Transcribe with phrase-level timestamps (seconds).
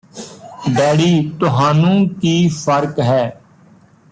[0.69, 3.41] daddy ਤੁਹਾਨੂੰ ਕੀ ਫ਼ਰਕ ਹੈ